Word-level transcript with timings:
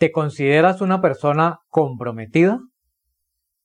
¿Te 0.00 0.12
consideras 0.12 0.80
una 0.80 1.02
persona 1.02 1.58
comprometida? 1.68 2.58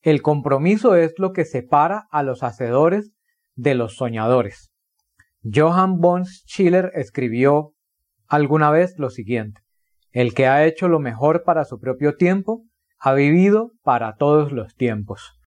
El 0.01 0.21
compromiso 0.21 0.97
es 0.97 1.13
lo 1.17 1.31
que 1.31 1.45
separa 1.45 2.07
a 2.11 2.23
los 2.23 2.43
hacedores 2.43 3.13
de 3.55 3.73
los 3.73 3.95
soñadores. 3.95 4.69
Johann 5.45 6.01
von 6.01 6.25
Schiller 6.25 6.91
escribió 6.93 7.71
alguna 8.27 8.69
vez 8.69 8.95
lo 8.97 9.09
siguiente, 9.11 9.61
el 10.11 10.33
que 10.33 10.47
ha 10.47 10.65
hecho 10.65 10.89
lo 10.89 10.99
mejor 10.99 11.43
para 11.45 11.63
su 11.63 11.79
propio 11.79 12.17
tiempo, 12.17 12.63
ha 12.99 13.13
vivido 13.13 13.71
para 13.81 14.17
todos 14.17 14.51
los 14.51 14.75
tiempos. 14.75 15.39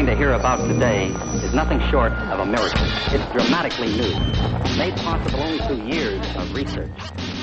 Going 0.00 0.16
to 0.16 0.16
hear 0.16 0.32
about 0.32 0.58
today 0.66 1.08
is 1.44 1.52
nothing 1.52 1.78
short 1.90 2.12
of 2.32 2.40
a 2.40 2.46
miracle. 2.46 2.86
It's 3.12 3.26
dramatically 3.34 3.88
new, 3.88 4.14
made 4.78 4.96
possible 4.96 5.40
only 5.40 5.58
through 5.58 5.84
years 5.84 6.24
of 6.36 6.54
research, 6.54 6.88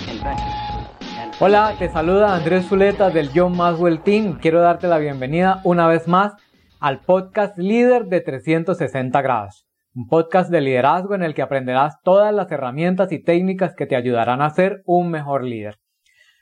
invention. 0.09 1.33
Hola, 1.39 1.75
te 1.77 1.87
saluda 1.89 2.35
Andrés 2.35 2.67
Zuleta 2.67 3.11
del 3.11 3.29
John 3.31 3.55
Maswell 3.55 4.01
Team. 4.01 4.39
Quiero 4.39 4.59
darte 4.61 4.87
la 4.87 4.97
bienvenida 4.97 5.61
una 5.65 5.87
vez 5.87 6.07
más 6.07 6.33
al 6.79 7.01
podcast 7.01 7.59
líder 7.59 8.05
de 8.05 8.21
360 8.21 9.21
grados. 9.21 9.67
Un 9.93 10.07
podcast 10.07 10.49
de 10.49 10.61
liderazgo 10.61 11.13
en 11.13 11.21
el 11.21 11.35
que 11.35 11.43
aprenderás 11.43 12.01
todas 12.01 12.33
las 12.33 12.51
herramientas 12.51 13.11
y 13.11 13.21
técnicas 13.23 13.75
que 13.75 13.85
te 13.85 13.95
ayudarán 13.95 14.41
a 14.41 14.49
ser 14.49 14.81
un 14.85 15.11
mejor 15.11 15.43
líder. 15.43 15.75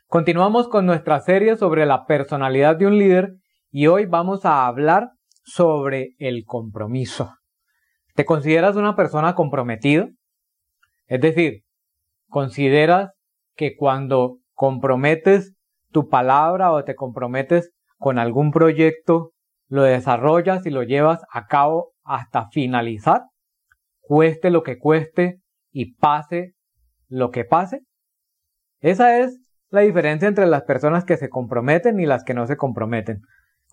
Continuamos 0.07 0.69
con 0.69 0.85
nuestra 0.85 1.19
serie 1.19 1.57
sobre 1.57 1.85
la 1.85 2.05
personalidad 2.05 2.77
de 2.77 2.87
un 2.87 2.97
líder 2.97 3.33
y 3.69 3.87
hoy 3.87 4.05
vamos 4.05 4.45
a 4.45 4.65
hablar 4.65 5.14
sobre 5.45 6.15
el 6.17 6.43
compromiso. 6.45 7.31
¿Te 8.15 8.25
consideras 8.25 8.75
una 8.75 8.95
persona 8.95 9.35
comprometida? 9.35 10.07
Es 11.05 11.21
decir, 11.21 11.61
¿consideras 12.27 13.11
que 13.55 13.75
cuando 13.75 14.39
comprometes 14.53 15.53
tu 15.91 16.09
palabra 16.09 16.71
o 16.71 16.83
te 16.83 16.95
comprometes 16.95 17.71
con 17.97 18.17
algún 18.17 18.51
proyecto, 18.51 19.31
lo 19.67 19.83
desarrollas 19.83 20.65
y 20.65 20.71
lo 20.71 20.83
llevas 20.83 21.21
a 21.31 21.45
cabo 21.45 21.93
hasta 22.03 22.49
finalizar? 22.49 23.21
Cueste 24.01 24.49
lo 24.49 24.63
que 24.63 24.77
cueste 24.77 25.39
y 25.71 25.95
pase 25.95 26.53
lo 27.07 27.29
que 27.29 27.45
pase. 27.45 27.81
Esa 28.79 29.19
es 29.19 29.39
la 29.69 29.81
diferencia 29.81 30.27
entre 30.27 30.47
las 30.47 30.63
personas 30.63 31.05
que 31.05 31.17
se 31.17 31.29
comprometen 31.29 31.99
y 31.99 32.05
las 32.05 32.23
que 32.23 32.33
no 32.33 32.47
se 32.47 32.57
comprometen. 32.57 33.21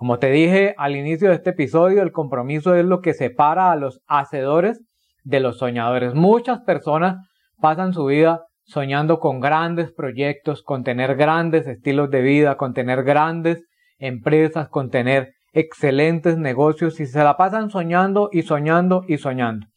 Como 0.03 0.19
te 0.19 0.33
dije 0.33 0.75
al 0.78 0.97
inicio 0.97 1.28
de 1.28 1.36
este 1.36 1.50
episodio, 1.50 2.03
el 2.03 2.11
compromiso 2.11 2.75
es 2.75 2.84
lo 2.84 3.00
que 3.00 3.14
separa 3.14 3.70
a 3.70 3.77
los 3.77 4.00
hacedores 4.08 4.83
de 5.22 5.39
los 5.39 5.58
soñadores. 5.58 6.12
Muchas 6.12 6.58
personas 6.62 7.25
pasan 7.61 7.92
su 7.92 8.06
vida 8.06 8.41
soñando 8.64 9.20
con 9.20 9.39
grandes 9.39 9.92
proyectos, 9.92 10.64
con 10.64 10.83
tener 10.83 11.14
grandes 11.14 11.69
estilos 11.69 12.11
de 12.11 12.20
vida, 12.20 12.56
con 12.56 12.75
tener 12.75 13.05
grandes 13.05 13.62
empresas, 13.98 14.69
con 14.69 14.91
tener 14.91 15.34
excelentes 15.53 16.36
negocios 16.36 16.98
y 16.98 17.06
se 17.06 17.23
la 17.23 17.36
pasan 17.36 17.70
soñando 17.70 18.28
y 18.33 18.42
soñando 18.42 19.05
y 19.06 19.19
soñando. 19.19 19.69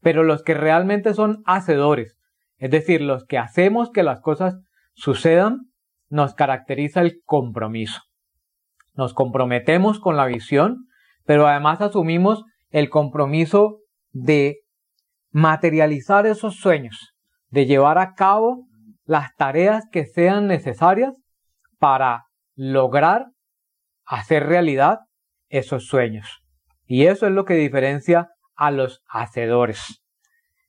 Pero 0.00 0.22
los 0.22 0.42
que 0.42 0.54
realmente 0.54 1.12
son 1.12 1.42
hacedores, 1.44 2.16
es 2.56 2.70
decir, 2.70 3.02
los 3.02 3.26
que 3.26 3.36
hacemos 3.36 3.90
que 3.90 4.02
las 4.02 4.22
cosas 4.22 4.56
sucedan, 4.94 5.66
nos 6.08 6.32
caracteriza 6.32 7.02
el 7.02 7.20
compromiso 7.26 8.07
nos 8.98 9.14
comprometemos 9.14 10.00
con 10.00 10.16
la 10.16 10.26
visión, 10.26 10.88
pero 11.24 11.46
además 11.46 11.80
asumimos 11.80 12.44
el 12.70 12.90
compromiso 12.90 13.78
de 14.10 14.56
materializar 15.30 16.26
esos 16.26 16.56
sueños, 16.56 17.14
de 17.48 17.66
llevar 17.66 17.98
a 17.98 18.14
cabo 18.14 18.66
las 19.04 19.36
tareas 19.36 19.84
que 19.92 20.04
sean 20.04 20.48
necesarias 20.48 21.14
para 21.78 22.24
lograr 22.56 23.26
hacer 24.04 24.46
realidad 24.46 24.98
esos 25.48 25.86
sueños. 25.86 26.40
Y 26.84 27.06
eso 27.06 27.28
es 27.28 27.32
lo 27.32 27.44
que 27.44 27.54
diferencia 27.54 28.30
a 28.56 28.72
los 28.72 29.00
hacedores. 29.08 30.02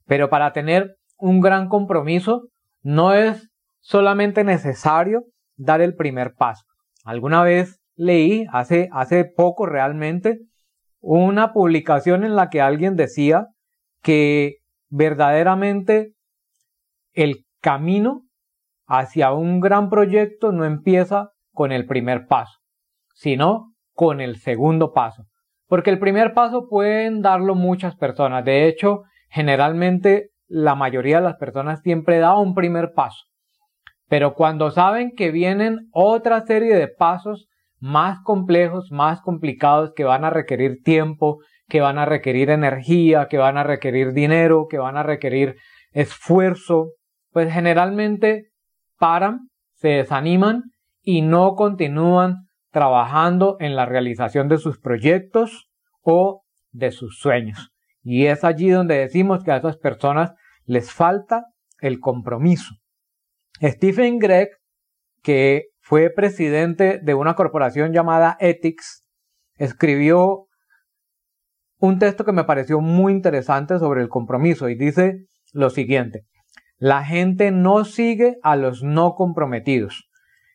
Pero 0.06 0.30
para 0.30 0.54
tener 0.54 0.98
un 1.18 1.40
gran 1.40 1.68
compromiso 1.68 2.44
no 2.84 3.16
es 3.16 3.50
solamente 3.80 4.44
necesario 4.44 5.24
dar 5.56 5.82
el 5.82 5.96
primer 5.96 6.36
paso. 6.36 6.64
Alguna 7.04 7.42
vez 7.42 7.79
leí 8.00 8.46
hace, 8.54 8.88
hace 8.94 9.26
poco 9.26 9.66
realmente 9.66 10.40
una 11.02 11.52
publicación 11.52 12.24
en 12.24 12.36
la 12.36 12.50
que 12.50 12.62
alguien 12.62 12.96
decía 12.96 13.48
que 14.02 14.60
verdaderamente 14.90 16.14
el 17.12 17.46
camino 17.62 18.22
hacia 18.88 19.34
un 19.34 19.60
gran 19.60 19.90
proyecto 19.90 20.54
no 20.54 20.64
empieza 20.64 21.32
con 21.52 21.74
el 21.74 21.86
primer 21.86 22.26
paso, 22.26 22.60
sino 23.14 23.74
con 23.94 24.22
el 24.22 24.38
segundo 24.38 24.94
paso. 24.94 25.26
Porque 25.68 25.90
el 25.90 26.00
primer 26.00 26.34
paso 26.34 26.68
pueden 26.70 27.22
darlo 27.22 27.54
muchas 27.54 27.98
personas. 27.98 28.46
De 28.46 28.68
hecho, 28.68 29.02
generalmente 29.30 30.30
la 30.48 30.74
mayoría 30.74 31.18
de 31.18 31.26
las 31.26 31.36
personas 31.36 31.82
siempre 31.82 32.20
da 32.20 32.38
un 32.38 32.56
primer 32.56 32.94
paso. 32.96 33.26
Pero 34.08 34.36
cuando 34.36 34.72
saben 34.72 35.12
que 35.16 35.32
vienen 35.32 35.90
otra 35.92 36.42
serie 36.46 36.76
de 36.76 36.88
pasos 36.88 37.49
más 37.80 38.20
complejos, 38.24 38.92
más 38.92 39.22
complicados, 39.22 39.94
que 39.96 40.04
van 40.04 40.26
a 40.26 40.30
requerir 40.30 40.82
tiempo, 40.84 41.40
que 41.68 41.82
van 41.82 41.98
a 41.98 42.06
requerir 42.06 42.50
energía, 42.50 43.28
que 43.30 43.38
van 43.38 43.58
a 43.58 43.64
requerir 43.64 44.14
dinero, 44.14 44.68
que 44.70 44.78
van 44.78 44.98
a 44.98 45.04
requerir 45.04 45.56
esfuerzo, 45.92 46.92
pues 47.32 47.52
generalmente 47.52 48.50
paran, 48.98 49.50
se 49.74 49.90
desaniman 49.90 50.64
y 51.02 51.22
no 51.22 51.56
continúan 51.56 52.48
trabajando 52.72 53.58
en 53.60 53.76
la 53.76 53.86
realización 53.86 54.48
de 54.48 54.58
sus 54.58 54.80
proyectos 54.80 55.70
o 56.02 56.44
de 56.72 56.92
sus 56.92 57.20
sueños. 57.20 57.72
Y 58.04 58.26
es 58.26 58.44
allí 58.44 58.70
donde 58.70 58.98
decimos 58.98 59.44
que 59.44 59.52
a 59.52 59.58
esas 59.58 59.78
personas 59.78 60.34
les 60.66 60.92
falta 60.92 61.46
el 61.80 62.00
compromiso. 62.00 62.76
Stephen 63.62 64.20
Gregg, 64.20 64.50
que 65.22 65.66
fue 65.90 66.12
presidente 66.12 67.00
de 67.02 67.16
una 67.16 67.34
corporación 67.34 67.94
llamada 67.94 68.38
Ethics, 68.40 69.08
escribió 69.56 70.46
un 71.80 71.98
texto 71.98 72.24
que 72.24 72.32
me 72.32 72.44
pareció 72.44 72.80
muy 72.80 73.12
interesante 73.12 73.80
sobre 73.80 74.04
el 74.04 74.08
compromiso 74.08 74.70
y 74.70 74.76
dice 74.76 75.26
lo 75.52 75.72
siguiente, 75.72 76.26
la 76.78 77.04
gente 77.04 77.50
no 77.50 77.86
sigue 77.86 78.38
a 78.44 78.56
los 78.56 78.84
no 78.84 79.16
comprometidos. 79.16 80.08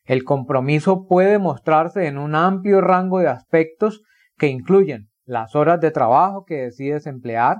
El 0.05 0.23
compromiso 0.23 1.05
puede 1.05 1.37
mostrarse 1.37 2.07
en 2.07 2.17
un 2.17 2.33
amplio 2.33 2.79
rango 2.79 3.19
de 3.19 3.27
aspectos 3.27 4.03
que 4.37 4.47
incluyen 4.47 5.09
las 5.25 5.53
horas 5.53 5.81
de 5.81 5.91
trabajo 5.91 6.45
que 6.45 6.61
decides 6.61 7.07
emplear, 7.07 7.57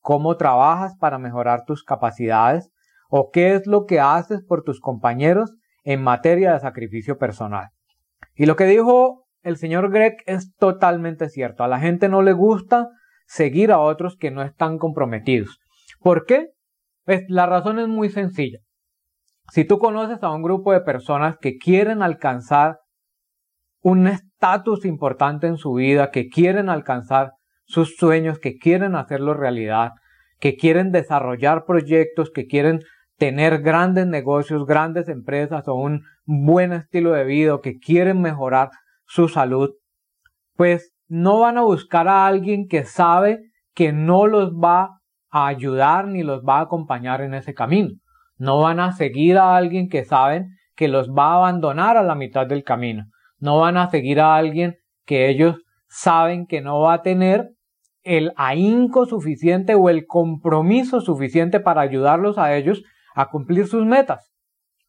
cómo 0.00 0.38
trabajas 0.38 0.96
para 0.98 1.18
mejorar 1.18 1.64
tus 1.66 1.84
capacidades 1.84 2.70
o 3.10 3.28
qué 3.30 3.54
es 3.54 3.66
lo 3.66 3.84
que 3.84 4.00
haces 4.00 4.42
por 4.42 4.62
tus 4.62 4.80
compañeros 4.80 5.52
en 5.84 6.02
materia 6.02 6.52
de 6.52 6.60
sacrificio 6.60 7.18
personal. 7.18 7.68
Y 8.34 8.46
lo 8.46 8.56
que 8.56 8.64
dijo 8.64 9.26
el 9.42 9.56
señor 9.56 9.90
Greg 9.90 10.16
es 10.26 10.54
totalmente 10.56 11.28
cierto. 11.28 11.64
A 11.64 11.68
la 11.68 11.80
gente 11.80 12.08
no 12.08 12.22
le 12.22 12.32
gusta 12.32 12.88
seguir 13.26 13.72
a 13.72 13.80
otros 13.80 14.16
que 14.16 14.30
no 14.30 14.42
están 14.42 14.78
comprometidos. 14.78 15.58
¿Por 16.00 16.26
qué? 16.26 16.48
Pues 17.04 17.24
la 17.28 17.46
razón 17.46 17.78
es 17.78 17.88
muy 17.88 18.08
sencilla. 18.08 18.58
Si 19.50 19.64
tú 19.64 19.78
conoces 19.78 20.22
a 20.22 20.30
un 20.30 20.42
grupo 20.42 20.72
de 20.72 20.80
personas 20.80 21.36
que 21.40 21.56
quieren 21.56 22.02
alcanzar 22.02 22.78
un 23.80 24.06
estatus 24.06 24.84
importante 24.84 25.48
en 25.48 25.56
su 25.56 25.74
vida, 25.74 26.10
que 26.10 26.28
quieren 26.28 26.68
alcanzar 26.68 27.32
sus 27.64 27.96
sueños, 27.96 28.38
que 28.38 28.56
quieren 28.56 28.94
hacerlo 28.94 29.34
realidad, 29.34 29.90
que 30.38 30.56
quieren 30.56 30.92
desarrollar 30.92 31.64
proyectos, 31.64 32.30
que 32.30 32.46
quieren 32.46 32.80
tener 33.18 33.62
grandes 33.62 34.06
negocios, 34.06 34.66
grandes 34.66 35.08
empresas 35.08 35.66
o 35.68 35.74
un 35.74 36.02
buen 36.24 36.72
estilo 36.72 37.12
de 37.12 37.24
vida 37.24 37.58
que 37.62 37.78
quieren 37.78 38.20
mejorar 38.20 38.70
su 39.06 39.28
salud, 39.28 39.70
pues 40.56 40.92
no 41.08 41.40
van 41.40 41.58
a 41.58 41.62
buscar 41.62 42.08
a 42.08 42.26
alguien 42.26 42.66
que 42.68 42.84
sabe 42.84 43.40
que 43.74 43.92
no 43.92 44.26
los 44.26 44.52
va 44.52 44.98
a 45.30 45.46
ayudar 45.46 46.08
ni 46.08 46.22
los 46.22 46.42
va 46.42 46.58
a 46.58 46.62
acompañar 46.62 47.20
en 47.20 47.34
ese 47.34 47.54
camino. 47.54 47.90
No 48.36 48.60
van 48.60 48.80
a 48.80 48.92
seguir 48.92 49.38
a 49.38 49.56
alguien 49.56 49.88
que 49.88 50.04
saben 50.04 50.48
que 50.74 50.88
los 50.88 51.10
va 51.10 51.32
a 51.32 51.36
abandonar 51.36 51.96
a 51.96 52.02
la 52.02 52.14
mitad 52.14 52.46
del 52.46 52.64
camino. 52.64 53.04
No 53.38 53.60
van 53.60 53.76
a 53.76 53.90
seguir 53.90 54.20
a 54.20 54.36
alguien 54.36 54.76
que 55.04 55.28
ellos 55.28 55.62
saben 55.88 56.46
que 56.46 56.60
no 56.60 56.80
va 56.80 56.94
a 56.94 57.02
tener 57.02 57.50
el 58.02 58.32
ahínco 58.36 59.06
suficiente 59.06 59.74
o 59.74 59.88
el 59.88 60.06
compromiso 60.06 61.00
suficiente 61.00 61.60
para 61.60 61.82
ayudarlos 61.82 62.38
a 62.38 62.56
ellos 62.56 62.82
a 63.14 63.30
cumplir 63.30 63.66
sus 63.66 63.84
metas. 63.84 64.32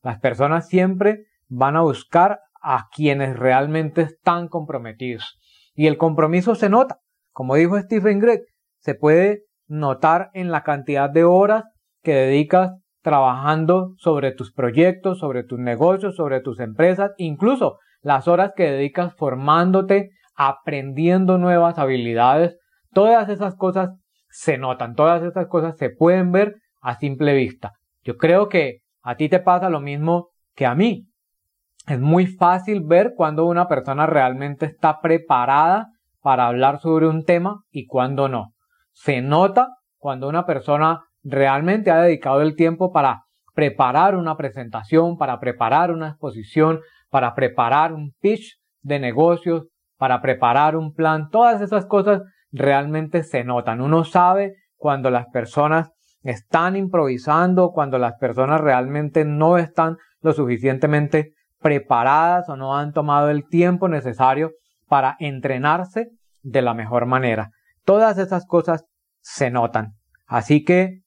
Las 0.02 0.20
personas 0.20 0.68
siempre 0.68 1.26
van 1.48 1.76
a 1.76 1.82
buscar 1.82 2.40
a 2.62 2.88
quienes 2.94 3.38
realmente 3.38 4.02
están 4.02 4.48
comprometidos. 4.48 5.38
Y 5.76 5.88
el 5.88 5.98
compromiso 5.98 6.56
se 6.56 6.70
nota. 6.70 7.00
como 7.32 7.56
dijo 7.56 7.80
Stephen 7.80 8.20
Gregg, 8.20 8.44
se 8.78 8.94
puede 8.94 9.46
notar 9.68 10.30
en 10.34 10.52
la 10.52 10.62
cantidad 10.62 11.10
de 11.10 11.24
horas 11.24 11.64
que 12.04 12.14
dedicas 12.14 12.74
trabajando 13.02 13.96
sobre 13.98 14.32
tus 14.32 14.54
proyectos, 14.54 15.20
sobre 15.20 15.44
tus 15.44 15.60
negocios, 15.60 16.16
sobre 16.16 16.42
tus 16.42 16.60
empresas, 16.60 17.12
incluso 17.18 17.80
las 18.02 18.28
horas 18.28 18.52
que 18.56 18.70
dedicas 18.70 19.16
formándote, 19.16 20.12
aprendiendo 20.36 21.38
nuevas 21.38 21.80
habilidades, 21.80 22.58
todas 22.94 23.30
esas 23.30 23.56
cosas 23.56 23.90
se 24.30 24.58
notan, 24.58 24.96
todas 24.96 25.24
esas 25.24 25.48
cosas 25.48 25.78
se 25.78 25.90
pueden 25.90 26.32
ver 26.32 26.56
a 26.82 27.00
simple 27.00 27.34
vista. 27.34 27.74
Yo 28.04 28.18
creo 28.18 28.50
que 28.50 28.80
a 29.02 29.16
ti 29.16 29.30
te 29.30 29.40
pasa 29.40 29.70
lo 29.70 29.80
mismo 29.80 30.30
que 30.56 30.66
a 30.66 30.76
mí. 30.76 31.08
Es 31.88 32.00
muy 32.00 32.28
fácil 32.28 32.82
ver 32.86 33.14
cuando 33.16 33.46
una 33.46 33.68
persona 33.68 34.06
realmente 34.06 34.66
está 34.66 35.02
preparada 35.02 35.88
para 36.22 36.48
hablar 36.48 36.80
sobre 36.80 37.08
un 37.08 37.26
tema 37.26 37.64
y 37.72 37.86
cuando 37.86 38.30
no. 38.30 38.54
Se 38.92 39.22
nota 39.22 39.68
cuando 39.98 40.30
una 40.30 40.46
persona 40.46 41.02
realmente 41.24 41.92
ha 41.92 42.02
dedicado 42.02 42.42
el 42.42 42.56
tiempo 42.56 42.92
para 42.92 43.24
preparar 43.54 44.16
una 44.16 44.36
presentación, 44.36 45.18
para 45.18 45.40
preparar 45.40 45.92
una 45.92 46.10
exposición, 46.10 46.80
para 47.10 47.36
preparar 47.36 47.94
un 47.94 48.12
pitch 48.20 48.58
de 48.82 49.00
negocios, 49.00 49.68
para 49.98 50.22
preparar 50.22 50.76
un 50.76 50.94
plan, 50.94 51.30
todas 51.30 51.62
esas 51.62 51.86
cosas 51.86 52.22
realmente 52.52 53.24
se 53.24 53.44
notan. 53.44 53.82
Uno 53.82 54.04
sabe 54.04 54.56
cuando 54.76 55.10
las 55.10 55.28
personas 55.28 55.92
están 56.24 56.76
improvisando, 56.76 57.72
cuando 57.72 58.00
las 58.00 58.16
personas 58.16 58.62
realmente 58.62 59.26
no 59.26 59.58
están 59.58 59.98
lo 60.22 60.34
suficientemente 60.34 61.34
preparadas 61.60 62.50
o 62.50 62.56
no 62.56 62.78
han 62.78 62.94
tomado 62.94 63.30
el 63.30 63.48
tiempo 63.48 63.88
necesario 63.88 64.52
para 64.88 65.16
entrenarse 65.20 66.10
de 66.42 66.62
la 66.62 66.74
mejor 66.74 67.06
manera. 67.06 67.52
Todas 67.86 68.18
esas 68.18 68.46
cosas 68.46 68.86
se 69.22 69.52
notan. 69.52 69.94
Así 70.26 70.64
que 70.64 71.02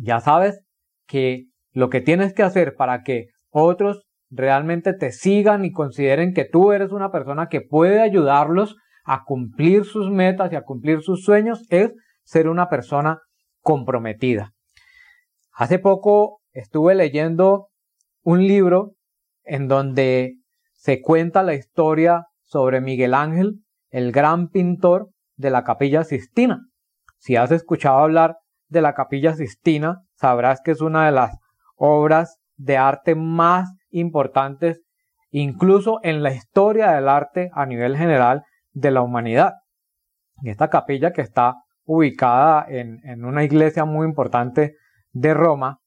ya 0.00 0.20
sabes 0.20 0.60
que 1.06 1.46
lo 1.72 1.90
que 1.90 2.00
tienes 2.00 2.32
que 2.32 2.42
hacer 2.42 2.74
para 2.76 3.02
que 3.02 3.26
otros 3.50 4.04
realmente 4.30 4.94
te 4.94 5.12
sigan 5.12 5.64
y 5.64 5.72
consideren 5.72 6.32
que 6.32 6.44
tú 6.44 6.72
eres 6.72 6.90
una 6.90 7.10
persona 7.10 7.48
que 7.48 7.60
puede 7.60 8.00
ayudarlos 8.00 8.76
a 9.04 9.24
cumplir 9.24 9.84
sus 9.84 10.10
metas 10.10 10.52
y 10.52 10.56
a 10.56 10.62
cumplir 10.62 11.02
sus 11.02 11.24
sueños 11.24 11.66
es 11.70 11.92
ser 12.24 12.48
una 12.48 12.68
persona 12.68 13.18
comprometida. 13.62 14.52
Hace 15.52 15.78
poco 15.78 16.40
estuve 16.52 16.94
leyendo 16.94 17.68
un 18.22 18.46
libro 18.46 18.94
en 19.44 19.68
donde 19.68 20.36
se 20.74 21.00
cuenta 21.00 21.42
la 21.42 21.54
historia 21.54 22.26
sobre 22.42 22.80
Miguel 22.80 23.14
Ángel, 23.14 23.62
el 23.90 24.12
gran 24.12 24.48
pintor 24.48 25.10
de 25.36 25.50
la 25.50 25.64
capilla 25.64 26.04
Sistina. 26.04 26.60
Si 27.18 27.36
has 27.36 27.50
escuchado 27.52 27.98
hablar 27.98 28.36
de 28.68 28.82
la 28.82 28.94
Capilla 28.94 29.34
Sistina, 29.34 30.02
sabrás 30.14 30.60
que 30.60 30.72
es 30.72 30.80
una 30.80 31.06
de 31.06 31.12
las 31.12 31.36
obras 31.76 32.38
de 32.56 32.78
arte 32.78 33.14
más 33.14 33.72
importantes, 33.90 34.82
incluso 35.30 36.00
en 36.02 36.22
la 36.22 36.32
historia 36.32 36.90
del 36.92 37.08
arte 37.08 37.50
a 37.54 37.66
nivel 37.66 37.96
general 37.96 38.44
de 38.72 38.90
la 38.90 39.02
humanidad. 39.02 39.52
Esta 40.42 40.68
capilla 40.68 41.12
que 41.12 41.20
está 41.20 41.56
ubicada 41.92 42.64
en, 42.68 43.00
en 43.04 43.24
una 43.24 43.44
iglesia 43.44 43.84
muy 43.84 44.06
importante 44.06 44.76
de 45.12 45.34
Roma, 45.34 45.80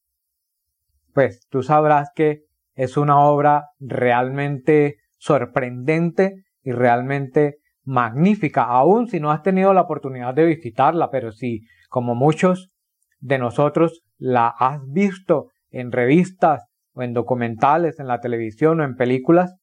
pues 1.13 1.47
tú 1.49 1.63
sabrás 1.63 2.11
que 2.15 2.43
es 2.75 2.97
una 2.97 3.19
obra 3.19 3.69
realmente 3.79 4.97
sorprendente 5.17 6.43
y 6.61 6.71
realmente 6.71 7.57
magnífica, 7.83 8.63
aun 8.63 9.07
si 9.07 9.19
no 9.19 9.31
has 9.31 9.41
tenido 9.41 9.73
la 9.73 9.81
oportunidad 9.81 10.33
de 10.33 10.45
visitarla, 10.45 11.09
pero 11.09 11.31
si 11.31 11.61
como 11.89 12.15
muchos 12.15 12.71
de 13.19 13.39
nosotros 13.39 14.03
la 14.17 14.47
has 14.47 14.81
visto 14.87 15.49
en 15.69 15.91
revistas 15.91 16.65
o 16.93 17.01
en 17.01 17.13
documentales, 17.13 17.99
en 17.99 18.07
la 18.07 18.19
televisión 18.19 18.79
o 18.79 18.83
en 18.83 18.95
películas, 18.95 19.55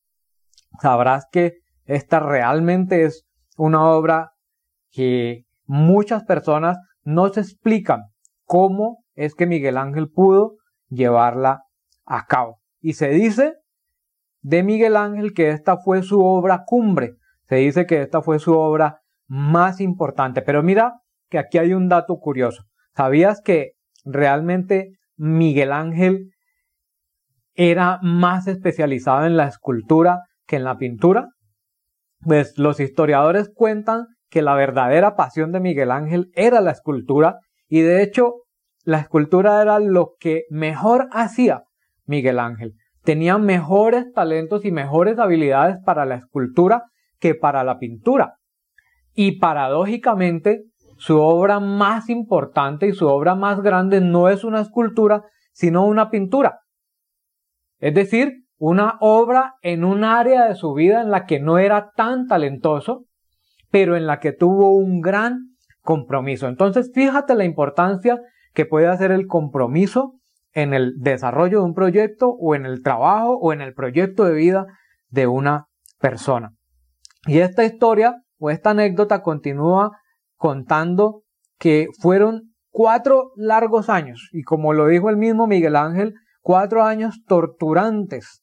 sabrás 0.81 1.27
que 1.31 1.59
esta 1.85 2.21
realmente 2.21 3.05
es 3.05 3.27
una 3.57 3.85
obra 3.91 4.33
que 4.91 5.45
muchas 5.73 6.25
personas 6.25 6.77
no 7.03 7.31
se 7.31 7.41
explican 7.41 8.03
cómo 8.45 9.05
es 9.15 9.35
que 9.35 9.47
Miguel 9.47 9.79
Ángel 9.79 10.11
pudo 10.11 10.57
llevarla 10.91 11.63
a 12.05 12.27
cabo. 12.27 12.59
Y 12.81 12.93
se 12.93 13.09
dice 13.09 13.55
de 14.43 14.63
Miguel 14.63 14.97
Ángel 14.97 15.33
que 15.33 15.49
esta 15.49 15.79
fue 15.79 16.03
su 16.03 16.23
obra 16.23 16.65
cumbre, 16.67 17.15
se 17.49 17.57
dice 17.57 17.87
que 17.87 18.03
esta 18.03 18.21
fue 18.21 18.39
su 18.39 18.53
obra 18.53 19.01
más 19.27 19.81
importante. 19.81 20.43
Pero 20.43 20.63
mira 20.63 21.01
que 21.31 21.39
aquí 21.39 21.57
hay 21.57 21.73
un 21.73 21.89
dato 21.89 22.19
curioso. 22.19 22.65
¿Sabías 22.95 23.41
que 23.41 23.73
realmente 24.05 24.91
Miguel 25.17 25.73
Ángel 25.73 26.33
era 27.55 27.99
más 28.03 28.47
especializado 28.47 29.25
en 29.25 29.39
la 29.39 29.47
escultura 29.47 30.21
que 30.47 30.57
en 30.57 30.65
la 30.65 30.77
pintura? 30.77 31.31
Pues 32.21 32.59
los 32.59 32.79
historiadores 32.79 33.51
cuentan 33.55 34.09
que 34.33 34.41
la 34.41 34.55
verdadera 34.55 35.15
pasión 35.15 35.53
de 35.53 35.61
Miguel 35.61 35.91
Ángel 35.91 36.31
era 36.35 36.63
la 36.63 36.71
escultura 36.71 37.41
y 37.69 37.83
de 37.83 38.03
hecho 38.03 38.45
la 38.83 38.99
escultura 38.99 39.61
era 39.61 39.79
lo 39.79 40.15
que 40.19 40.45
mejor 40.49 41.09
hacía 41.13 41.65
Miguel 42.07 42.39
Ángel. 42.39 42.73
Tenía 43.05 43.37
mejores 43.37 44.11
talentos 44.15 44.65
y 44.65 44.73
mejores 44.73 45.19
habilidades 45.19 45.77
para 45.85 46.07
la 46.07 46.15
escultura 46.17 46.85
que 47.21 47.35
para 47.35 47.63
la 47.63 47.79
pintura. 47.79 48.37
Y 49.15 49.39
paradójicamente, 49.39 50.63
su 50.97 51.21
obra 51.21 51.61
más 51.61 52.09
importante 52.09 52.87
y 52.87 52.93
su 52.93 53.09
obra 53.09 53.35
más 53.35 53.61
grande 53.61 54.01
no 54.01 54.31
es 54.31 54.45
una 54.45 54.63
escultura, 54.63 55.25
sino 55.53 55.85
una 55.85 56.09
pintura. 56.09 56.61
Es 57.81 57.93
decir, 57.93 58.45
una 58.57 58.97
obra 59.01 59.57
en 59.61 59.85
un 59.85 60.05
área 60.05 60.47
de 60.47 60.55
su 60.55 60.73
vida 60.73 61.03
en 61.03 61.11
la 61.11 61.27
que 61.27 61.39
no 61.39 61.59
era 61.59 61.91
tan 61.95 62.27
talentoso, 62.27 63.05
pero 63.73 63.97
en 63.97 64.07
la 64.07 64.21
que 64.21 64.33
tuvo 64.33 64.71
un 64.77 65.01
gran 65.01 65.57
compromiso. 65.81 66.47
Entonces, 66.47 66.93
fíjate 66.95 67.35
la 67.35 67.45
importancia 67.45 68.21
que 68.53 68.67
puede 68.67 68.87
hacer 68.87 69.11
el 69.11 69.27
compromiso 69.27 70.13
en 70.53 70.75
el 70.75 70.93
desarrollo 70.99 71.61
de 71.61 71.65
un 71.65 71.75
proyecto 71.75 72.29
o 72.29 72.55
en 72.55 72.67
el 72.67 72.83
trabajo 72.83 73.39
o 73.39 73.53
en 73.53 73.63
el 73.63 73.73
proyecto 73.73 74.25
de 74.25 74.35
vida 74.35 74.67
de 75.09 75.27
una 75.27 75.67
persona. 75.99 76.53
Y 77.27 77.39
esta 77.39 77.65
historia 77.65 78.23
o 78.39 78.51
esta 78.51 78.71
anécdota 78.71 79.23
continúa 79.23 79.99
contando 80.37 81.23
que 81.59 81.89
fueron 81.99 82.53
cuatro 82.71 83.33
largos 83.37 83.89
años, 83.89 84.29
y 84.33 84.43
como 84.43 84.73
lo 84.73 84.87
dijo 84.87 85.09
el 85.09 85.17
mismo 85.17 85.47
Miguel 85.47 85.77
Ángel, 85.77 86.15
cuatro 86.41 86.83
años 86.83 87.23
torturantes, 87.27 88.42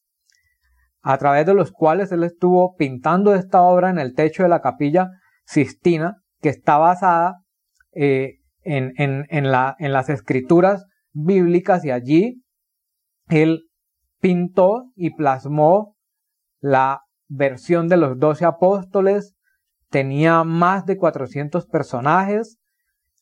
a 1.01 1.17
través 1.17 1.45
de 1.45 1.53
los 1.53 1.71
cuales 1.71 2.11
él 2.11 2.23
estuvo 2.23 2.75
pintando 2.75 3.33
esta 3.33 3.61
obra 3.61 3.89
en 3.89 3.99
el 3.99 4.13
techo 4.13 4.43
de 4.43 4.49
la 4.49 4.61
capilla 4.61 5.09
Sistina, 5.45 6.17
que 6.41 6.49
está 6.49 6.77
basada 6.77 7.37
eh, 7.93 8.39
en, 8.63 8.93
en, 8.97 9.51
la, 9.51 9.75
en 9.79 9.93
las 9.93 10.09
escrituras 10.09 10.85
bíblicas 11.11 11.83
y 11.85 11.91
allí 11.91 12.43
él 13.29 13.69
pintó 14.19 14.91
y 14.95 15.15
plasmó 15.15 15.95
la 16.59 17.01
versión 17.27 17.87
de 17.87 17.97
los 17.97 18.19
doce 18.19 18.45
apóstoles, 18.45 19.35
tenía 19.89 20.43
más 20.43 20.85
de 20.85 20.97
400 20.97 21.67
personajes. 21.67 22.57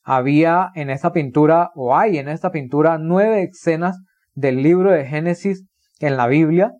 Había 0.02 0.70
en 0.74 0.90
esta 0.90 1.12
pintura, 1.12 1.70
o 1.74 1.96
hay 1.96 2.18
en 2.18 2.28
esta 2.28 2.50
pintura, 2.50 2.98
nueve 2.98 3.42
escenas 3.42 3.98
del 4.32 4.62
libro 4.62 4.90
de 4.90 5.04
Génesis 5.04 5.66
en 6.00 6.16
la 6.16 6.26
Biblia. 6.26 6.72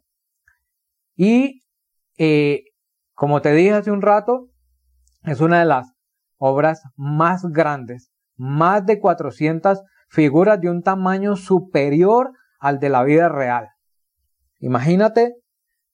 Y, 1.19 1.65
eh, 2.17 2.63
como 3.13 3.43
te 3.43 3.53
dije 3.53 3.73
hace 3.73 3.91
un 3.91 4.03
rato, 4.03 4.47
es 5.25 5.41
una 5.41 5.59
de 5.59 5.65
las 5.65 5.93
obras 6.37 6.85
más 6.95 7.43
grandes, 7.51 8.13
más 8.37 8.87
de 8.87 9.01
400 9.01 9.83
figuras 10.09 10.61
de 10.61 10.71
un 10.71 10.83
tamaño 10.83 11.35
superior 11.35 12.31
al 12.61 12.79
de 12.79 12.89
la 12.89 13.03
vida 13.03 13.29
real. 13.29 13.67
Imagínate 14.61 15.35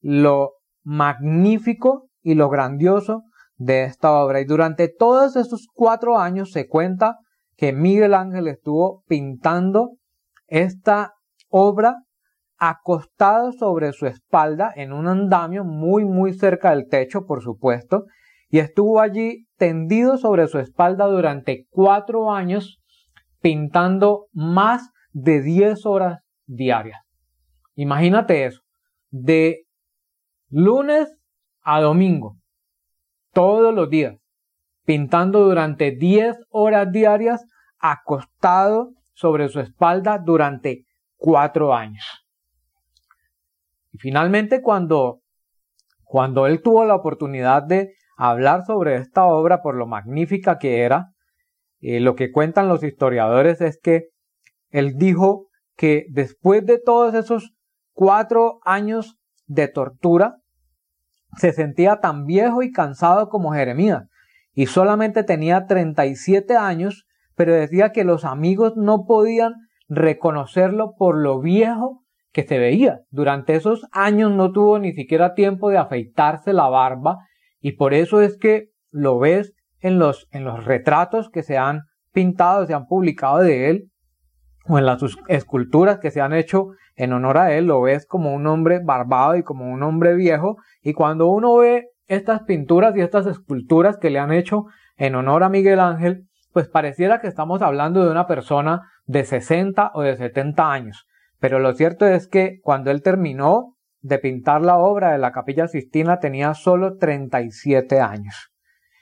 lo 0.02 0.52
magnífico 0.83 2.11
y 2.21 2.35
lo 2.35 2.50
grandioso 2.50 3.23
de 3.57 3.85
esta 3.85 4.12
obra. 4.12 4.43
Y 4.43 4.45
durante 4.45 4.88
todos 4.88 5.37
estos 5.37 5.69
cuatro 5.73 6.19
años 6.19 6.52
se 6.52 6.69
cuenta 6.69 7.16
que 7.57 7.73
Miguel 7.73 8.12
Ángel 8.12 8.47
estuvo 8.47 9.02
pintando 9.09 9.97
esta 10.49 11.14
obra 11.49 12.02
acostado 12.58 13.52
sobre 13.52 13.92
su 13.92 14.06
espalda 14.06 14.73
en 14.75 14.92
un 14.92 15.08
andamio 15.08 15.64
muy 15.64 16.04
muy 16.04 16.32
cerca 16.32 16.70
del 16.70 16.88
techo, 16.88 17.26
por 17.26 17.42
supuesto, 17.42 18.04
y 18.49 18.58
estuvo 18.58 19.00
allí 19.00 19.46
tendido 19.56 20.16
sobre 20.16 20.46
su 20.46 20.58
espalda 20.58 21.06
durante 21.06 21.66
cuatro 21.70 22.32
años 22.32 22.80
pintando 23.40 24.26
más 24.32 24.90
de 25.12 25.42
10 25.42 25.84
horas 25.87 26.20
diarias. 26.46 27.00
Imagínate 27.75 28.46
eso, 28.46 28.62
de 29.11 29.64
lunes 30.49 31.14
a 31.62 31.80
domingo, 31.80 32.37
todos 33.32 33.75
los 33.75 33.90
días, 33.90 34.16
pintando 34.84 35.44
durante 35.44 35.90
10 35.90 36.37
horas 36.50 36.90
diarias 36.92 37.44
acostado 37.78 38.92
sobre 39.12 39.49
su 39.49 39.61
espalda 39.61 40.18
durante 40.18 40.84
cuatro 41.16 41.75
años. 41.75 42.24
Y 43.95 43.99
finalmente 43.99 44.61
cuando, 44.61 45.21
cuando 46.03 46.49
él 46.49 46.63
tuvo 46.63 46.85
la 46.85 46.97
oportunidad 46.97 47.63
de 47.63 47.95
hablar 48.17 48.65
sobre 48.67 48.97
esta 48.97 49.25
obra 49.25 49.63
por 49.63 49.77
lo 49.77 49.87
magnífica 49.87 50.59
que 50.59 50.83
era, 50.83 51.13
eh, 51.81 52.01
lo 52.01 52.17
que 52.17 52.33
cuentan 52.33 52.69
los 52.69 52.83
historiadores 52.83 53.61
es 53.61 53.79
que 53.81 54.09
él 54.71 54.95
dijo 54.97 55.47
que 55.77 56.07
después 56.11 56.67
de 56.67 56.81
todos 56.81 57.15
esos 57.15 57.55
cuatro 57.93 58.59
años 58.65 59.17
de 59.47 59.69
tortura, 59.69 60.39
se 61.37 61.53
sentía 61.53 62.01
tan 62.01 62.27
viejo 62.27 62.63
y 62.63 62.73
cansado 62.73 63.29
como 63.29 63.53
Jeremías, 63.53 64.05
y 64.55 64.67
solamente 64.67 65.23
tenía 65.23 65.67
37 65.67 66.57
años, 66.57 67.07
pero 67.37 67.53
decía 67.55 67.93
que 67.93 68.03
los 68.03 68.25
amigos 68.25 68.73
no 68.77 69.05
podían 69.05 69.53
reconocerlo 69.89 70.95
por 70.97 71.17
lo 71.17 71.41
viejo 71.41 72.03
que 72.35 72.43
se 72.43 72.59
veía. 72.59 73.00
Durante 73.11 73.55
esos 73.55 73.87
años 73.93 74.33
no 74.33 74.50
tuvo 74.50 74.79
ni 74.81 74.93
siquiera 74.93 75.35
tiempo 75.35 75.71
de 75.71 75.79
afeitarse 75.79 76.53
la 76.53 76.69
barba 76.69 77.19
y 77.61 77.73
por 77.73 77.95
eso 77.95 78.21
es 78.21 78.37
que 78.37 78.71
lo 78.91 79.19
ves 79.21 79.55
en 79.79 79.99
los, 79.99 80.26
en 80.33 80.45
los 80.45 80.64
retratos 80.64 81.31
que 81.31 81.45
se 81.45 81.57
han 81.57 81.83
pintado, 82.12 82.67
se 82.67 82.75
han 82.75 82.87
publicado 82.87 83.38
de 83.38 83.71
él, 83.71 83.91
o 84.67 84.79
en 84.79 84.87
las 84.87 85.00
esculturas 85.29 85.99
que 85.99 86.11
se 86.11 86.21
han 86.21 86.33
hecho 86.33 86.69
en 86.97 87.12
honor 87.12 87.38
a 87.38 87.55
él, 87.55 87.67
lo 87.67 87.83
ves 87.83 88.07
como 88.07 88.35
un 88.35 88.47
hombre 88.47 88.81
barbado 88.83 89.37
y 89.37 89.43
como 89.43 89.71
un 89.71 89.83
hombre 89.83 90.14
viejo. 90.14 90.57
Y 90.83 90.95
cuando 90.95 91.29
uno 91.29 91.57
ve 91.57 91.88
estas 92.07 92.43
pinturas 92.45 92.97
y 92.97 93.00
estas 93.00 93.26
esculturas 93.26 93.99
que 93.99 94.11
le 94.11 94.19
han 94.19 94.33
hecho 94.33 94.64
en 94.97 95.14
honor 95.14 95.43
a 95.45 95.49
Miguel 95.49 95.81
Ángel, 95.81 96.26
pues 96.53 96.69
pareciera 96.69 97.21
que 97.21 97.26
estamos 97.26 97.62
hablando 97.62 98.05
de 98.05 98.11
una 98.11 98.26
persona 98.26 98.83
de 99.05 99.25
60 99.25 99.93
o 99.95 100.03
de 100.03 100.17
70 100.17 100.73
años. 100.73 101.07
Pero 101.38 101.59
lo 101.59 101.73
cierto 101.75 102.07
es 102.07 102.29
que 102.29 102.61
cuando 102.62 102.91
él 102.91 103.03
terminó 103.03 103.75
de 104.00 104.19
pintar 104.19 104.61
la 104.61 104.76
obra 104.76 105.12
de 105.12 105.19
la 105.19 105.33
Capilla 105.33 105.67
Sistina 105.67 106.19
tenía 106.19 106.55
solo 106.55 106.97
37 106.97 108.00
años. 108.00 108.50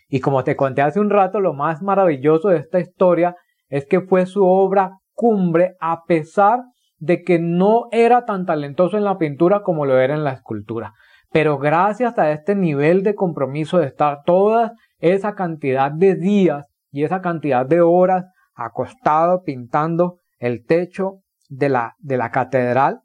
Y 0.09 0.21
como 0.21 0.45
te 0.45 0.57
conté 0.57 0.83
hace 0.83 1.01
un 1.01 1.11
rato, 1.11 1.41
lo 1.41 1.55
más 1.55 1.83
maravilloso 1.83 2.49
de 2.49 2.59
esta 2.59 2.79
historia 2.79 3.35
es 3.69 3.87
que 3.87 4.01
fue 4.01 4.27
su 4.27 4.45
obra 4.45 4.99
cumbre 5.15 5.75
a 5.81 6.05
pesar 6.05 6.61
de 6.99 7.23
que 7.23 7.39
no 7.39 7.89
era 7.91 8.25
tan 8.25 8.47
talentoso 8.47 8.97
en 8.97 9.05
la 9.05 9.19
pintura 9.19 9.63
como 9.63 9.87
lo 9.87 9.99
era 9.99 10.15
en 10.15 10.23
la 10.23 10.33
escultura. 10.33 10.93
Pero 11.33 11.59
gracias 11.59 12.19
a 12.19 12.31
este 12.31 12.55
nivel 12.55 13.03
de 13.03 13.15
compromiso 13.15 13.79
de 13.79 13.87
estar 13.87 14.23
toda 14.25 14.73
esa 14.99 15.35
cantidad 15.35 15.91
de 15.91 16.15
días 16.15 16.69
y 16.91 17.05
esa 17.05 17.21
cantidad 17.21 17.67
de 17.67 17.81
horas 17.81 18.27
acostado 18.55 19.43
pintando 19.43 20.19
el 20.39 20.65
techo 20.65 21.23
de 21.53 21.69
la, 21.69 21.97
de 21.99 22.17
la 22.17 22.31
catedral, 22.31 23.01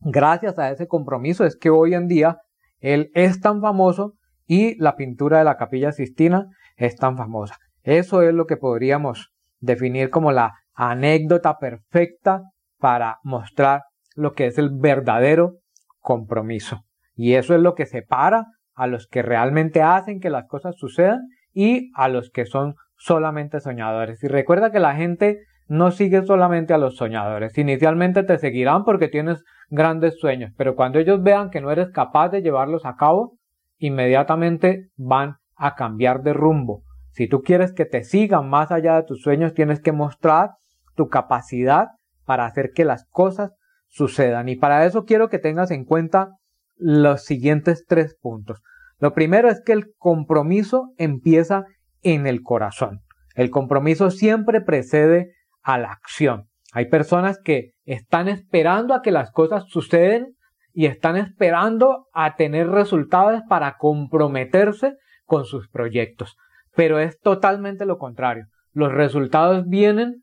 gracias 0.00 0.58
a 0.58 0.70
ese 0.70 0.88
compromiso 0.88 1.44
es 1.44 1.56
que 1.56 1.70
hoy 1.70 1.94
en 1.94 2.08
día 2.08 2.38
él 2.80 3.10
es 3.14 3.40
tan 3.40 3.60
famoso 3.60 4.14
y 4.46 4.76
la 4.82 4.96
pintura 4.96 5.38
de 5.38 5.44
la 5.44 5.56
capilla 5.56 5.92
Sistina 5.92 6.46
es 6.76 6.96
tan 6.96 7.16
famosa. 7.16 7.56
Eso 7.82 8.22
es 8.22 8.34
lo 8.34 8.46
que 8.46 8.56
podríamos 8.56 9.32
definir 9.60 10.10
como 10.10 10.32
la 10.32 10.54
anécdota 10.74 11.58
perfecta 11.58 12.42
para 12.78 13.18
mostrar 13.22 13.82
lo 14.14 14.32
que 14.32 14.46
es 14.46 14.58
el 14.58 14.70
verdadero 14.72 15.58
compromiso. 16.00 16.82
Y 17.14 17.34
eso 17.34 17.54
es 17.54 17.60
lo 17.60 17.74
que 17.74 17.86
separa 17.86 18.46
a 18.74 18.86
los 18.86 19.06
que 19.06 19.22
realmente 19.22 19.82
hacen 19.82 20.20
que 20.20 20.30
las 20.30 20.46
cosas 20.46 20.76
sucedan 20.76 21.20
y 21.52 21.90
a 21.94 22.08
los 22.08 22.30
que 22.30 22.44
son 22.44 22.74
solamente 22.96 23.60
soñadores. 23.60 24.22
Y 24.22 24.28
recuerda 24.28 24.72
que 24.72 24.80
la 24.80 24.94
gente 24.94 25.40
no 25.68 25.90
sigue 25.90 26.24
solamente 26.24 26.72
a 26.72 26.78
los 26.78 26.96
soñadores. 26.96 27.56
Inicialmente 27.58 28.22
te 28.22 28.38
seguirán 28.38 28.84
porque 28.84 29.08
tienes 29.08 29.44
grandes 29.68 30.18
sueños, 30.18 30.52
pero 30.56 30.74
cuando 30.74 30.98
ellos 30.98 31.22
vean 31.22 31.50
que 31.50 31.60
no 31.60 31.70
eres 31.70 31.90
capaz 31.90 32.30
de 32.30 32.42
llevarlos 32.42 32.86
a 32.86 32.96
cabo, 32.96 33.36
inmediatamente 33.76 34.88
van 34.96 35.36
a 35.56 35.74
cambiar 35.74 36.22
de 36.22 36.32
rumbo. 36.32 36.82
Si 37.10 37.28
tú 37.28 37.42
quieres 37.42 37.72
que 37.72 37.84
te 37.84 38.02
sigan 38.02 38.48
más 38.48 38.72
allá 38.72 38.96
de 38.96 39.02
tus 39.02 39.20
sueños, 39.20 39.52
tienes 39.52 39.80
que 39.80 39.92
mostrar 39.92 40.52
tu 40.94 41.08
capacidad 41.08 41.88
para 42.24 42.46
hacer 42.46 42.70
que 42.74 42.84
las 42.84 43.06
cosas 43.10 43.52
sucedan. 43.88 44.48
Y 44.48 44.56
para 44.56 44.86
eso 44.86 45.04
quiero 45.04 45.28
que 45.28 45.38
tengas 45.38 45.70
en 45.70 45.84
cuenta 45.84 46.36
los 46.76 47.24
siguientes 47.24 47.84
tres 47.86 48.16
puntos. 48.20 48.62
Lo 48.98 49.12
primero 49.12 49.48
es 49.48 49.62
que 49.64 49.72
el 49.72 49.92
compromiso 49.98 50.92
empieza 50.96 51.64
en 52.02 52.26
el 52.26 52.42
corazón. 52.42 53.00
El 53.34 53.50
compromiso 53.50 54.10
siempre 54.10 54.60
precede 54.60 55.32
a 55.68 55.76
la 55.76 55.92
acción. 55.92 56.48
Hay 56.72 56.88
personas 56.88 57.38
que 57.44 57.72
están 57.84 58.26
esperando 58.28 58.94
a 58.94 59.02
que 59.02 59.10
las 59.10 59.30
cosas 59.30 59.64
suceden 59.68 60.34
y 60.72 60.86
están 60.86 61.18
esperando 61.18 62.06
a 62.14 62.36
tener 62.36 62.68
resultados 62.70 63.42
para 63.50 63.76
comprometerse 63.76 64.94
con 65.26 65.44
sus 65.44 65.68
proyectos. 65.68 66.36
Pero 66.74 66.98
es 66.98 67.20
totalmente 67.20 67.84
lo 67.84 67.98
contrario. 67.98 68.46
Los 68.72 68.92
resultados 68.92 69.66
vienen 69.66 70.22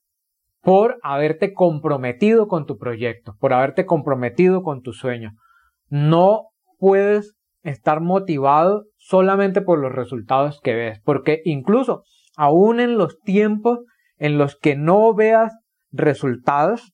por 0.62 0.98
haberte 1.04 1.54
comprometido 1.54 2.48
con 2.48 2.66
tu 2.66 2.80
proyecto, 2.80 3.36
por 3.40 3.54
haberte 3.54 3.86
comprometido 3.86 4.64
con 4.64 4.82
tu 4.82 4.94
sueño. 4.94 5.34
No 5.90 6.48
puedes 6.80 7.36
estar 7.62 8.02
motivado 8.02 8.86
solamente 8.98 9.62
por 9.62 9.78
los 9.78 9.92
resultados 9.92 10.60
que 10.60 10.74
ves, 10.74 11.02
porque 11.06 11.42
incluso 11.46 12.02
aún 12.36 12.80
en 12.80 12.98
los 12.98 13.20
tiempos 13.20 13.82
en 14.17 14.38
los 14.38 14.57
que 14.57 14.75
no 14.75 15.13
veas 15.13 15.53
resultados, 15.91 16.93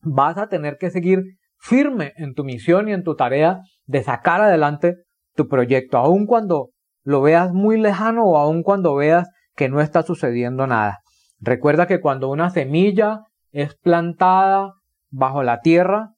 vas 0.00 0.38
a 0.38 0.48
tener 0.48 0.76
que 0.78 0.90
seguir 0.90 1.22
firme 1.58 2.12
en 2.16 2.34
tu 2.34 2.44
misión 2.44 2.88
y 2.88 2.92
en 2.92 3.04
tu 3.04 3.14
tarea 3.14 3.60
de 3.86 4.02
sacar 4.02 4.40
adelante 4.40 4.96
tu 5.34 5.48
proyecto, 5.48 5.98
aun 5.98 6.26
cuando 6.26 6.70
lo 7.04 7.22
veas 7.22 7.52
muy 7.52 7.80
lejano 7.80 8.24
o 8.24 8.36
aun 8.36 8.62
cuando 8.62 8.94
veas 8.94 9.28
que 9.54 9.68
no 9.68 9.80
está 9.80 10.02
sucediendo 10.02 10.66
nada. 10.66 10.98
Recuerda 11.40 11.86
que 11.86 12.00
cuando 12.00 12.30
una 12.30 12.50
semilla 12.50 13.20
es 13.50 13.76
plantada 13.76 14.74
bajo 15.10 15.42
la 15.42 15.60
tierra, 15.60 16.14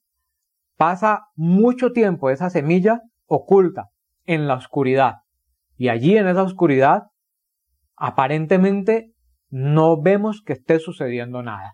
pasa 0.77 1.27
mucho 1.35 1.91
tiempo 1.91 2.29
esa 2.29 2.49
semilla 2.49 3.01
oculta 3.25 3.89
en 4.25 4.47
la 4.47 4.55
oscuridad. 4.55 5.15
Y 5.77 5.89
allí 5.89 6.17
en 6.17 6.27
esa 6.27 6.43
oscuridad, 6.43 7.03
aparentemente 7.95 9.11
no 9.49 10.01
vemos 10.01 10.41
que 10.45 10.53
esté 10.53 10.79
sucediendo 10.79 11.41
nada. 11.41 11.73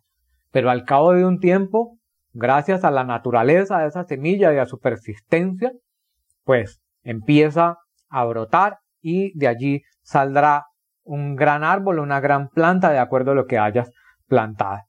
Pero 0.52 0.70
al 0.70 0.84
cabo 0.84 1.14
de 1.14 1.26
un 1.26 1.40
tiempo, 1.40 1.98
gracias 2.34 2.84
a 2.84 2.92
la 2.92 3.04
naturaleza 3.04 3.80
de 3.80 3.88
esa 3.88 4.04
semilla 4.04 4.54
y 4.54 4.58
a 4.58 4.66
su 4.66 4.80
persistencia, 4.80 5.72
pues 6.44 6.82
empieza 7.04 7.78
a 8.10 8.26
brotar 8.26 8.80
y 9.02 9.38
de 9.38 9.48
allí 9.48 9.82
saldrá 10.02 10.66
un 11.04 11.36
gran 11.36 11.64
árbol, 11.64 12.00
una 12.00 12.20
gran 12.20 12.50
planta 12.50 12.92
de 12.92 13.00
acuerdo 13.00 13.32
a 13.32 13.36
lo 13.36 13.46
que 13.46 13.58
hayas 13.58 13.92
plantado. 14.28 14.80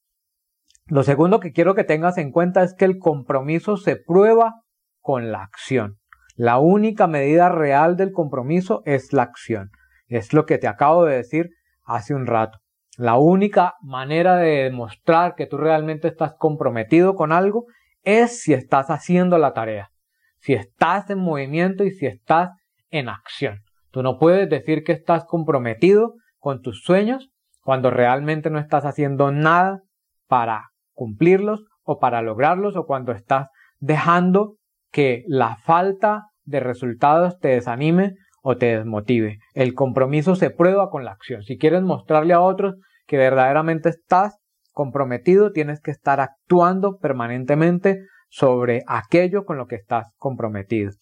Lo 0.87 1.03
segundo 1.05 1.41
que 1.41 1.53
quiero 1.53 1.75
que 1.75 1.85
tengas 1.85 2.19
en 2.19 2.33
cuenta 2.33 2.63
es 2.63 2.75
que 2.75 2.85
el 2.85 2.99
compromiso 2.99 3.77
se 3.77 3.97
prueba 3.97 4.63
con 5.01 5.33
la 5.33 5.43
acción. 5.43 5.99
La 6.35 6.59
única 6.59 7.07
medida 7.07 7.49
real 7.49 7.97
del 7.97 8.13
compromiso 8.13 8.83
es 8.85 9.13
la 9.13 9.23
acción. 9.23 9.71
Es 10.07 10.33
lo 10.33 10.45
que 10.45 10.59
te 10.59 10.69
acabo 10.69 11.05
de 11.05 11.17
decir 11.17 11.51
hace 11.85 12.15
un 12.15 12.27
rato. 12.27 12.59
La 13.03 13.19
única 13.19 13.75
manera 13.83 14.37
de 14.37 14.63
demostrar 14.63 15.35
que 15.35 15.49
tú 15.49 15.57
realmente 15.57 16.07
estás 16.07 16.37
comprometido 16.39 17.17
con 17.17 17.33
algo 17.33 17.67
es 18.05 18.43
si 18.43 18.55
estás 18.55 18.91
haciendo 18.91 19.39
la 19.39 19.55
tarea, 19.55 19.91
si 20.39 20.53
estás 20.53 21.11
en 21.11 21.19
movimiento 21.19 21.83
y 21.83 21.91
si 21.91 22.07
estás 22.07 22.51
en 22.91 23.09
acción. 23.09 23.59
Tú 23.91 24.05
no 24.05 24.21
puedes 24.21 24.49
decir 24.49 24.85
que 24.85 24.93
estás 24.93 25.25
comprometido 25.25 26.15
con 26.39 26.61
tus 26.63 26.85
sueños 26.85 27.33
cuando 27.65 27.91
realmente 27.91 28.51
no 28.51 28.61
estás 28.61 28.85
haciendo 28.85 29.33
nada 29.33 29.81
para 30.29 30.69
cumplirlos 30.93 31.65
o 31.83 31.99
para 31.99 32.23
lograrlos 32.23 32.77
o 32.77 32.87
cuando 32.87 33.11
estás 33.11 33.49
dejando 33.81 34.59
que 34.93 35.25
la 35.27 35.57
falta 35.57 36.27
de 36.45 36.61
resultados 36.61 37.41
te 37.41 37.49
desanime 37.49 38.13
o 38.45 38.57
te 38.59 38.77
desmotive. 38.79 39.39
El 39.55 39.75
compromiso 39.75 40.37
se 40.37 40.51
prueba 40.51 40.89
con 40.89 41.05
la 41.05 41.11
acción. 41.11 41.43
Si 41.43 41.59
quieres 41.59 41.83
mostrarle 41.83 42.33
a 42.33 42.41
otros 42.41 42.77
que 43.07 43.17
verdaderamente 43.17 43.89
estás 43.89 44.39
comprometido, 44.71 45.53
tienes 45.53 45.81
que 45.81 45.91
estar 45.91 46.21
actuando 46.21 46.99
permanentemente 46.99 47.99
sobre 48.29 48.83
aquello 48.87 49.45
con 49.45 49.59
lo 49.59 49.67
que 49.67 49.77
estás 49.77 50.07
comprometido. 50.17 50.93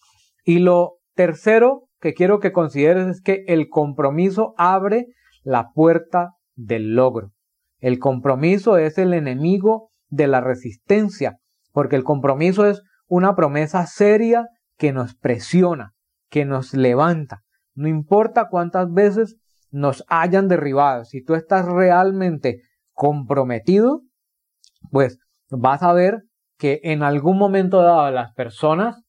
Y 0.43 0.59
lo 0.59 0.97
tercero 1.15 1.87
que 1.99 2.13
quiero 2.13 2.39
que 2.39 2.51
consideres 2.51 3.07
es 3.07 3.21
que 3.21 3.43
el 3.47 3.69
compromiso 3.69 4.53
abre 4.57 5.07
la 5.43 5.69
puerta 5.73 6.31
del 6.55 6.95
logro. 6.95 7.31
El 7.79 7.99
compromiso 7.99 8.77
es 8.77 8.97
el 8.97 9.13
enemigo 9.13 9.89
de 10.09 10.27
la 10.27 10.41
resistencia, 10.41 11.37
porque 11.71 11.95
el 11.95 12.03
compromiso 12.03 12.65
es 12.65 12.81
una 13.07 13.35
promesa 13.35 13.85
seria 13.87 14.47
que 14.77 14.91
nos 14.91 15.15
presiona, 15.15 15.93
que 16.29 16.45
nos 16.45 16.73
levanta. 16.73 17.41
No 17.73 17.87
importa 17.87 18.47
cuántas 18.49 18.91
veces 18.91 19.37
nos 19.71 20.03
hayan 20.07 20.47
derribado, 20.47 21.05
si 21.05 21.23
tú 21.23 21.33
estás 21.33 21.65
realmente 21.65 22.61
comprometido, 22.93 24.01
pues 24.91 25.17
vas 25.49 25.81
a 25.81 25.93
ver 25.93 26.23
que 26.57 26.79
en 26.83 27.03
algún 27.03 27.37
momento 27.37 27.81
dado 27.81 28.11
las 28.11 28.33
personas 28.33 29.03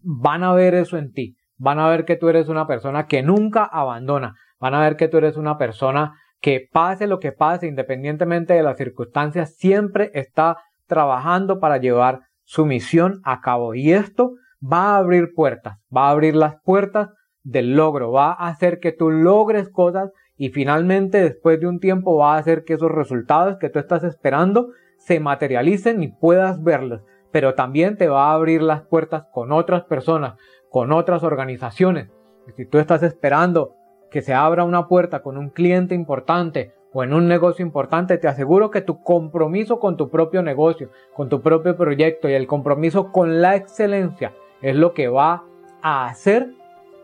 van 0.00 0.42
a 0.42 0.52
ver 0.52 0.74
eso 0.74 0.98
en 0.98 1.12
ti, 1.12 1.36
van 1.56 1.78
a 1.78 1.88
ver 1.88 2.04
que 2.04 2.16
tú 2.16 2.28
eres 2.28 2.48
una 2.48 2.66
persona 2.66 3.06
que 3.06 3.22
nunca 3.22 3.64
abandona, 3.64 4.34
van 4.58 4.74
a 4.74 4.80
ver 4.80 4.96
que 4.96 5.08
tú 5.08 5.18
eres 5.18 5.36
una 5.36 5.56
persona 5.56 6.14
que 6.40 6.68
pase 6.70 7.06
lo 7.06 7.18
que 7.18 7.32
pase, 7.32 7.66
independientemente 7.66 8.54
de 8.54 8.62
las 8.62 8.76
circunstancias, 8.76 9.56
siempre 9.56 10.10
está 10.14 10.58
trabajando 10.86 11.58
para 11.58 11.78
llevar 11.78 12.20
su 12.44 12.64
misión 12.64 13.20
a 13.24 13.40
cabo. 13.40 13.74
Y 13.74 13.92
esto 13.92 14.32
va 14.60 14.94
a 14.94 14.98
abrir 14.98 15.34
puertas, 15.34 15.78
va 15.94 16.08
a 16.08 16.10
abrir 16.10 16.36
las 16.36 16.54
puertas 16.62 17.08
del 17.50 17.76
logro, 17.76 18.12
va 18.12 18.32
a 18.32 18.48
hacer 18.48 18.78
que 18.78 18.92
tú 18.92 19.10
logres 19.10 19.70
cosas 19.70 20.12
y 20.36 20.50
finalmente 20.50 21.22
después 21.22 21.58
de 21.58 21.66
un 21.66 21.80
tiempo 21.80 22.16
va 22.16 22.34
a 22.34 22.38
hacer 22.38 22.64
que 22.64 22.74
esos 22.74 22.90
resultados 22.90 23.56
que 23.56 23.70
tú 23.70 23.78
estás 23.78 24.04
esperando 24.04 24.68
se 24.98 25.18
materialicen 25.18 26.02
y 26.02 26.08
puedas 26.08 26.62
verlos. 26.62 27.00
Pero 27.32 27.54
también 27.54 27.96
te 27.96 28.08
va 28.08 28.30
a 28.30 28.34
abrir 28.34 28.62
las 28.62 28.82
puertas 28.82 29.24
con 29.32 29.50
otras 29.52 29.84
personas, 29.84 30.34
con 30.70 30.92
otras 30.92 31.22
organizaciones. 31.22 32.10
Si 32.54 32.66
tú 32.66 32.78
estás 32.78 33.02
esperando 33.02 33.74
que 34.10 34.20
se 34.20 34.34
abra 34.34 34.64
una 34.64 34.86
puerta 34.86 35.22
con 35.22 35.38
un 35.38 35.48
cliente 35.48 35.94
importante 35.94 36.72
o 36.92 37.02
en 37.02 37.14
un 37.14 37.28
negocio 37.28 37.64
importante, 37.64 38.18
te 38.18 38.28
aseguro 38.28 38.70
que 38.70 38.82
tu 38.82 39.02
compromiso 39.02 39.78
con 39.78 39.96
tu 39.96 40.10
propio 40.10 40.42
negocio, 40.42 40.90
con 41.14 41.28
tu 41.30 41.40
propio 41.40 41.76
proyecto 41.76 42.28
y 42.28 42.34
el 42.34 42.46
compromiso 42.46 43.10
con 43.10 43.40
la 43.40 43.56
excelencia 43.56 44.32
es 44.60 44.76
lo 44.76 44.92
que 44.92 45.08
va 45.08 45.44
a 45.82 46.06
hacer 46.06 46.57